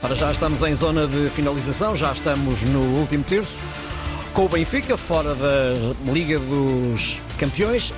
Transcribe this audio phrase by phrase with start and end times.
[0.00, 3.58] Para já estamos em zona de finalização, já estamos no último terço,
[4.32, 7.92] com o Benfica fora da Liga dos Campeões.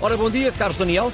[0.00, 1.12] Ora, bom dia, Carlos Daniel.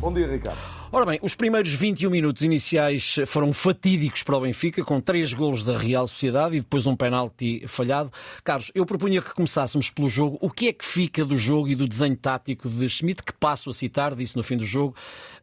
[0.00, 0.75] Bom dia, Ricardo.
[0.92, 5.64] Ora bem, os primeiros 21 minutos iniciais foram fatídicos para o Benfica, com três golos
[5.64, 8.10] da Real Sociedade e depois um penalti falhado.
[8.44, 10.38] Carlos, eu propunha que começássemos pelo jogo.
[10.40, 13.68] O que é que fica do jogo e do desenho tático de Schmidt, que passo
[13.68, 14.94] a citar, disse no fim do jogo,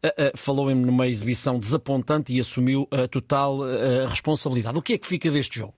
[0.01, 4.77] uh, uh, falou-me numa exibição desapontante e assumiu a total uh, responsabilidade.
[4.77, 5.73] O que é que fica deste jogo?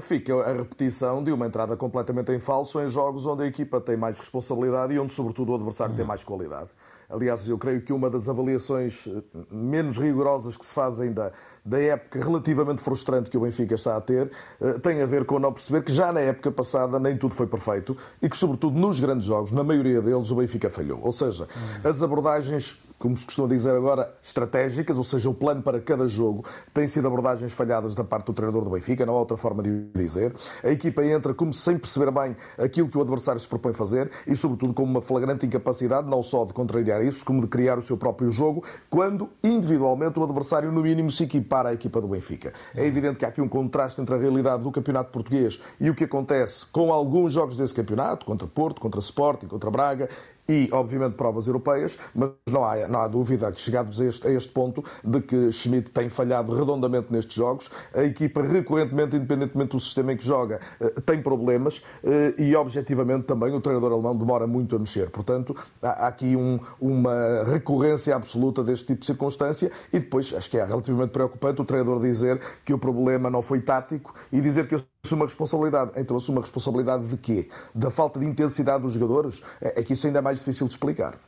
[0.00, 3.98] Fica a repetição de uma entrada completamente em falso em jogos onde a equipa tem
[3.98, 6.70] mais responsabilidade e onde, sobretudo, o adversário tem mais qualidade.
[7.08, 11.32] Aliás, eu creio que uma das avaliações eh, menos rigorosas que se fazem da,
[11.64, 14.30] da época relativamente frustrante que o Benfica está a ter
[14.60, 17.46] eh, tem a ver com não perceber que já na época passada nem tudo foi
[17.46, 21.00] perfeito e que, sobretudo nos grandes jogos, na maioria deles, o Benfica falhou.
[21.02, 21.48] Ou seja,
[21.82, 26.42] as abordagens como se costuma dizer agora, estratégicas, ou seja, o plano para cada jogo,
[26.72, 29.68] tem sido abordagens falhadas da parte do treinador do Benfica, não há outra forma de
[29.68, 30.34] o dizer.
[30.62, 34.34] A equipa entra como sem perceber bem aquilo que o adversário se propõe fazer e,
[34.34, 37.96] sobretudo, com uma flagrante incapacidade, não só de contrariar isso, como de criar o seu
[37.96, 42.52] próprio jogo, quando individualmente o adversário, no mínimo, se equipara à equipa do Benfica.
[42.74, 45.94] É evidente que há aqui um contraste entre a realidade do campeonato português e o
[45.94, 50.08] que acontece com alguns jogos desse campeonato, contra Porto, contra Sporting, contra Braga
[50.48, 54.30] e, obviamente, provas europeias, mas não há, não há dúvida que, chegados a este, a
[54.30, 57.70] este ponto, de que Schmidt tem falhado redondamente nestes jogos.
[57.94, 63.24] A equipa, recorrentemente, independentemente do sistema em que joga, eh, tem problemas eh, e, objetivamente,
[63.24, 65.10] também o treinador alemão demora muito a mexer.
[65.10, 70.58] Portanto, há aqui um, uma recorrência absoluta deste tipo de circunstância e depois, acho que
[70.58, 74.74] é relativamente preocupante o treinador dizer que o problema não foi tático e dizer que
[75.04, 75.92] assume a responsabilidade.
[75.96, 77.48] Então assume a responsabilidade de quê?
[77.74, 79.42] Da falta de intensidade dos jogadores?
[79.60, 81.18] É, é que isso ainda é mais difícil de explicar.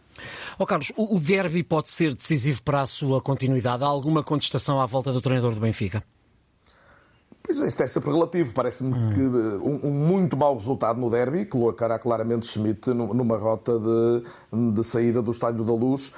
[0.58, 3.84] Oh, Carlos, o derby pode ser decisivo para a sua continuidade?
[3.84, 6.02] Há alguma contestação à volta do treinador do Benfica?
[7.42, 8.52] Pois é, isso é sempre relativo.
[8.52, 9.10] Parece-me hum.
[9.10, 14.72] que uh, um, um, muito mau resultado no derby colocará claramente Schmidt numa rota de,
[14.72, 16.12] de saída do Estádio da Luz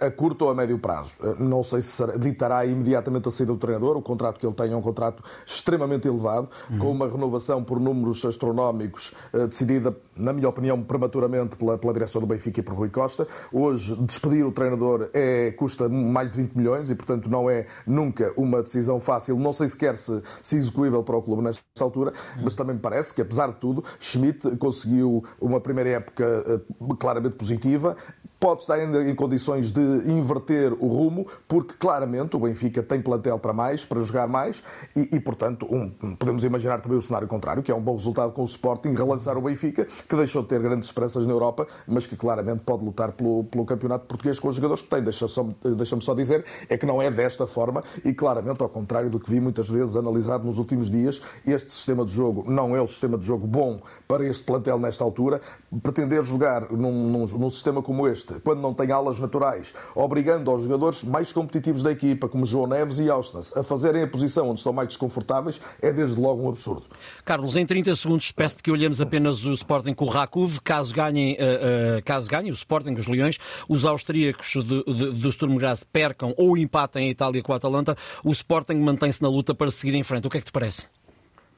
[0.00, 1.12] a, a, curto ou a médio prazo.
[1.20, 3.96] Uh, não sei se ditará imediatamente a saída do treinador.
[3.96, 6.78] O contrato que ele tem é um contrato extremamente elevado, hum.
[6.78, 12.20] com uma renovação por números astronómicos uh, decidida, na minha opinião, prematuramente pela, pela direção
[12.20, 13.28] do Benfica e por Rui Costa.
[13.52, 18.32] Hoje, despedir o treinador é, custa mais de 20 milhões e, portanto, não é nunca
[18.36, 19.38] uma decisão fácil.
[19.38, 23.14] Não sei sequer se, se execuível para o clube nesta altura, mas também me parece
[23.14, 26.60] que, apesar tudo, Schmidt conseguiu uma primeira época eh,
[26.98, 27.96] claramente positiva,
[28.42, 33.38] pode estar ainda em condições de inverter o rumo, porque claramente o Benfica tem plantel
[33.38, 34.60] para mais, para jogar mais,
[34.96, 38.32] e, e portanto, um, podemos imaginar também o cenário contrário, que é um bom resultado
[38.32, 42.04] com o Sporting, relançar o Benfica, que deixou de ter grandes esperanças na Europa, mas
[42.04, 45.04] que claramente pode lutar pelo, pelo campeonato português com os jogadores que tem.
[45.04, 49.08] Deixa-me só, deixa só dizer, é que não é desta forma, e claramente, ao contrário
[49.08, 52.82] do que vi muitas vezes analisado nos últimos dias, este sistema de jogo não é
[52.82, 53.76] o sistema de jogo bom
[54.08, 55.40] para este plantel nesta altura.
[55.80, 60.62] Pretender jogar num, num, num sistema como este, quando não tem alas naturais, obrigando os
[60.62, 64.58] jogadores mais competitivos da equipa, como João Neves e Austas, a fazerem a posição onde
[64.58, 66.84] estão mais desconfortáveis, é desde logo um absurdo.
[67.24, 70.58] Carlos, em 30 segundos, peço que olhemos apenas o Sporting com o Rakov.
[70.60, 73.38] Caso ganhem, uh, uh, caso ganhe o Sporting, os Leões,
[73.68, 78.74] os austríacos do Sturm Graz percam ou empatem a Itália com a Atalanta, o Sporting
[78.74, 80.26] mantém-se na luta para seguir em frente.
[80.26, 80.86] O que é que te parece?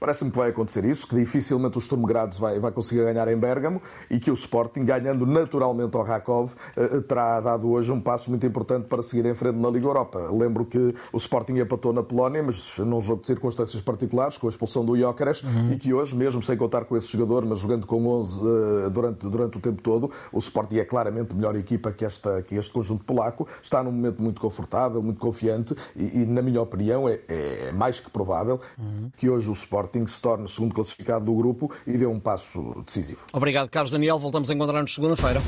[0.05, 3.39] Parece-me que vai acontecer isso, que dificilmente o Sturm Graz vai, vai conseguir ganhar em
[3.39, 8.29] Bergamo e que o Sporting, ganhando naturalmente ao Rakov, eh, terá dado hoje um passo
[8.29, 10.29] muito importante para seguir em frente na Liga Europa.
[10.31, 14.51] Lembro que o Sporting empatou na Polónia, mas num jogo de circunstâncias particulares, com a
[14.51, 15.73] expulsão do Jóqueres, uhum.
[15.73, 19.27] e que hoje, mesmo sem contar com esse jogador, mas jogando com 11 uh, durante,
[19.27, 23.05] durante o tempo todo, o Sporting é claramente melhor equipa que, esta, que este conjunto
[23.05, 23.49] polaco.
[23.63, 28.01] Está num momento muito confortável, muito confiante e, e na minha opinião, é, é mais
[28.01, 29.11] que provável uhum.
[29.17, 32.19] que hoje o Sporting Sporting se torne o segundo classificado do grupo e dê um
[32.19, 33.21] passo decisivo.
[33.33, 34.19] Obrigado, Carlos Daniel.
[34.19, 35.41] Voltamos a encontrar-nos segunda-feira.